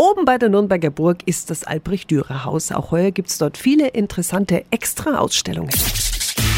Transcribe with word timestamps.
Oben 0.00 0.24
bei 0.24 0.38
der 0.38 0.48
Nürnberger 0.48 0.88
Burg 0.88 1.18
ist 1.26 1.50
das 1.50 1.62
Albrecht-Dürer-Haus. 1.62 2.72
Auch 2.72 2.90
heuer 2.90 3.10
gibt 3.10 3.28
es 3.28 3.36
dort 3.36 3.58
viele 3.58 3.88
interessante 3.88 4.64
Extra-Ausstellungen. 4.70 5.68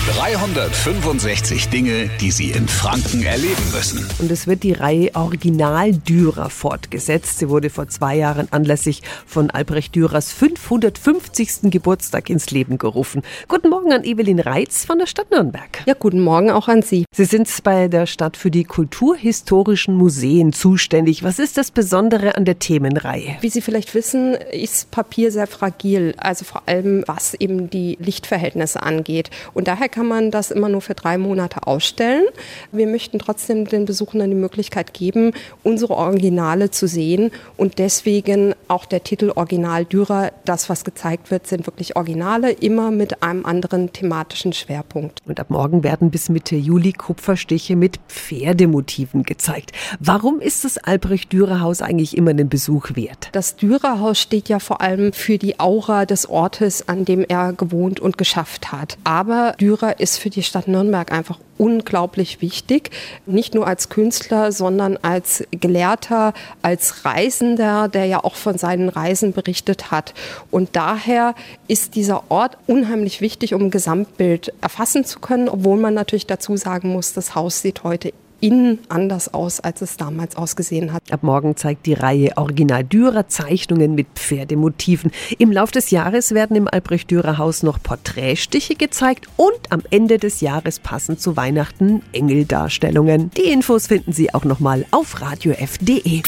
365 0.04 1.68
Dinge, 1.68 2.10
die 2.20 2.32
Sie 2.32 2.50
in 2.50 2.66
Franken 2.66 3.22
erleben 3.22 3.62
müssen. 3.72 4.04
Und 4.18 4.32
es 4.32 4.48
wird 4.48 4.64
die 4.64 4.72
Reihe 4.72 5.14
Original 5.14 5.92
Dürer 5.92 6.50
fortgesetzt. 6.50 7.38
Sie 7.38 7.48
wurde 7.48 7.70
vor 7.70 7.86
zwei 7.86 8.16
Jahren 8.16 8.48
anlässlich 8.50 9.02
von 9.26 9.50
Albrecht 9.50 9.94
Dürers 9.94 10.32
550. 10.32 11.70
Geburtstag 11.70 12.30
ins 12.30 12.50
Leben 12.50 12.78
gerufen. 12.78 13.22
Guten 13.46 13.68
Morgen 13.68 13.92
an 13.92 14.02
Evelyn 14.02 14.40
Reitz 14.40 14.84
von 14.84 14.98
der 14.98 15.06
Stadt 15.06 15.30
Nürnberg. 15.30 15.68
Ja, 15.86 15.94
guten 15.94 16.20
Morgen 16.20 16.50
auch 16.50 16.66
an 16.66 16.82
Sie. 16.82 17.04
Sie 17.14 17.24
sind 17.24 17.48
bei 17.62 17.86
der 17.86 18.06
Stadt 18.06 18.36
für 18.36 18.50
die 18.50 18.64
kulturhistorischen 18.64 19.94
Museen 19.94 20.52
zuständig. 20.52 21.22
Was 21.22 21.38
ist 21.38 21.56
das 21.56 21.70
Besondere 21.70 22.36
an 22.36 22.44
der 22.44 22.58
Themenreihe? 22.58 23.36
Wie 23.40 23.50
Sie 23.50 23.60
vielleicht 23.60 23.94
wissen, 23.94 24.34
ist 24.34 24.90
Papier 24.90 25.30
sehr 25.30 25.46
fragil, 25.46 26.14
also 26.16 26.44
vor 26.44 26.62
allem 26.66 27.04
was 27.06 27.34
eben 27.34 27.70
die 27.70 27.96
Lichtverhältnisse 28.00 28.82
angeht. 28.82 29.30
Und 29.54 29.68
daher 29.68 29.91
kann 29.92 30.08
man 30.08 30.32
das 30.32 30.50
immer 30.50 30.68
nur 30.68 30.80
für 30.80 30.94
drei 30.94 31.18
Monate 31.18 31.66
ausstellen. 31.66 32.24
Wir 32.72 32.88
möchten 32.88 33.18
trotzdem 33.18 33.66
den 33.66 33.84
Besuchern 33.84 34.28
die 34.28 34.34
Möglichkeit 34.34 34.92
geben, 34.94 35.32
unsere 35.62 35.94
Originale 35.94 36.70
zu 36.70 36.88
sehen 36.88 37.30
und 37.56 37.78
deswegen 37.78 38.54
auch 38.68 38.86
der 38.86 39.04
Titel 39.04 39.30
Original 39.36 39.84
Dürer. 39.84 40.32
Das, 40.44 40.68
was 40.68 40.84
gezeigt 40.84 41.30
wird, 41.30 41.46
sind 41.46 41.66
wirklich 41.66 41.94
Originale, 41.96 42.50
immer 42.50 42.90
mit 42.90 43.22
einem 43.22 43.44
anderen 43.44 43.92
thematischen 43.92 44.52
Schwerpunkt. 44.52 45.20
Und 45.26 45.38
ab 45.38 45.50
morgen 45.50 45.84
werden 45.84 46.10
bis 46.10 46.28
Mitte 46.28 46.56
Juli 46.56 46.92
Kupferstiche 46.92 47.76
mit 47.76 48.00
Pferdemotiven 48.08 49.22
gezeigt. 49.22 49.72
Warum 50.00 50.40
ist 50.40 50.64
das 50.64 50.78
Albrecht-Dürer-Haus 50.78 51.82
eigentlich 51.82 52.16
immer 52.16 52.30
einen 52.30 52.48
Besuch 52.48 52.94
wert? 52.94 53.28
Das 53.32 53.56
Dürer-Haus 53.56 54.18
steht 54.18 54.48
ja 54.48 54.58
vor 54.58 54.80
allem 54.80 55.12
für 55.12 55.38
die 55.38 55.60
Aura 55.60 56.06
des 56.06 56.28
Ortes, 56.28 56.88
an 56.88 57.04
dem 57.04 57.24
er 57.28 57.52
gewohnt 57.52 58.00
und 58.00 58.16
geschafft 58.16 58.72
hat. 58.72 58.96
Aber 59.04 59.54
Dürer 59.60 59.81
Dürer 59.82 59.98
ist 60.00 60.18
für 60.18 60.30
die 60.30 60.42
Stadt 60.42 60.68
Nürnberg 60.68 61.10
einfach 61.10 61.38
unglaublich 61.58 62.40
wichtig. 62.40 62.90
Nicht 63.26 63.54
nur 63.54 63.66
als 63.66 63.88
Künstler, 63.88 64.52
sondern 64.52 64.96
als 65.02 65.44
Gelehrter, 65.50 66.34
als 66.62 67.04
Reisender, 67.04 67.88
der 67.88 68.06
ja 68.06 68.22
auch 68.22 68.36
von 68.36 68.58
seinen 68.58 68.88
Reisen 68.88 69.32
berichtet 69.32 69.90
hat. 69.90 70.14
Und 70.50 70.76
daher 70.76 71.34
ist 71.68 71.94
dieser 71.96 72.30
Ort 72.30 72.58
unheimlich 72.66 73.20
wichtig, 73.20 73.54
um 73.54 73.62
ein 73.62 73.70
Gesamtbild 73.70 74.52
erfassen 74.60 75.04
zu 75.04 75.18
können, 75.18 75.48
obwohl 75.48 75.78
man 75.78 75.94
natürlich 75.94 76.26
dazu 76.26 76.56
sagen 76.56 76.92
muss, 76.92 77.12
das 77.12 77.34
Haus 77.34 77.60
sieht 77.60 77.82
heute 77.82 78.12
innen 78.42 78.80
anders 78.88 79.32
aus, 79.32 79.60
als 79.60 79.80
es 79.80 79.96
damals 79.96 80.36
ausgesehen 80.36 80.92
hat. 80.92 81.10
Ab 81.10 81.22
morgen 81.22 81.56
zeigt 81.56 81.86
die 81.86 81.94
Reihe 81.94 82.36
Original 82.36 82.84
Dürer 82.84 83.28
Zeichnungen 83.28 83.94
mit 83.94 84.08
Pferdemotiven. 84.14 85.12
Im 85.38 85.52
Lauf 85.52 85.70
des 85.70 85.90
Jahres 85.90 86.32
werden 86.32 86.56
im 86.56 86.68
Albrecht 86.68 87.10
Dürer 87.10 87.38
Haus 87.38 87.62
noch 87.62 87.82
Porträtstiche 87.82 88.74
gezeigt 88.74 89.28
und 89.36 89.70
am 89.70 89.82
Ende 89.90 90.18
des 90.18 90.40
Jahres 90.40 90.80
passend 90.80 91.20
zu 91.20 91.36
Weihnachten 91.36 92.02
Engeldarstellungen. 92.12 93.30
Die 93.36 93.50
Infos 93.50 93.86
finden 93.86 94.12
Sie 94.12 94.34
auch 94.34 94.44
nochmal 94.44 94.84
auf 94.90 95.20
radiof.de. 95.20 96.22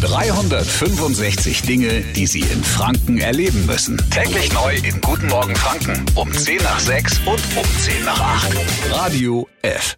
365 0.00 1.62
Dinge, 1.62 2.02
die 2.14 2.26
Sie 2.26 2.40
in 2.40 2.62
Franken 2.62 3.18
erleben 3.18 3.66
müssen. 3.66 3.96
Täglich 4.10 4.52
neu 4.52 4.76
in 4.76 5.00
Guten 5.00 5.28
Morgen 5.28 5.56
Franken 5.56 6.04
um 6.14 6.32
10 6.32 6.58
nach 6.62 6.78
6 6.78 7.18
und 7.20 7.40
um 7.56 7.64
10 7.80 8.04
nach 8.04 8.20
8. 8.20 8.56
Radio 8.90 9.48
F. 9.62 9.96